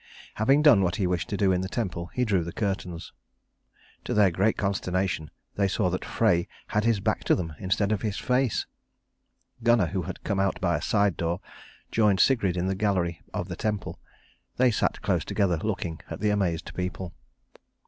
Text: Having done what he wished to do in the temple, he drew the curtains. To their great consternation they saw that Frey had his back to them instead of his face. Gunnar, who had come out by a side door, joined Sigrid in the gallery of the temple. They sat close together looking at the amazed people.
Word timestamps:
Having 0.33 0.63
done 0.63 0.81
what 0.81 0.95
he 0.95 1.05
wished 1.05 1.29
to 1.29 1.37
do 1.37 1.51
in 1.51 1.61
the 1.61 1.69
temple, 1.69 2.07
he 2.15 2.25
drew 2.25 2.43
the 2.43 2.51
curtains. 2.51 3.13
To 4.05 4.15
their 4.15 4.31
great 4.31 4.57
consternation 4.57 5.29
they 5.53 5.67
saw 5.67 5.91
that 5.91 6.03
Frey 6.03 6.47
had 6.69 6.85
his 6.85 6.99
back 6.99 7.23
to 7.25 7.35
them 7.35 7.53
instead 7.59 7.91
of 7.91 8.01
his 8.01 8.17
face. 8.17 8.65
Gunnar, 9.61 9.85
who 9.85 10.01
had 10.01 10.23
come 10.23 10.39
out 10.39 10.59
by 10.59 10.75
a 10.75 10.81
side 10.81 11.17
door, 11.17 11.39
joined 11.91 12.19
Sigrid 12.19 12.57
in 12.57 12.65
the 12.65 12.73
gallery 12.73 13.21
of 13.31 13.47
the 13.47 13.55
temple. 13.55 13.99
They 14.57 14.71
sat 14.71 15.03
close 15.03 15.23
together 15.23 15.57
looking 15.59 16.01
at 16.09 16.19
the 16.19 16.31
amazed 16.31 16.73
people. 16.73 17.13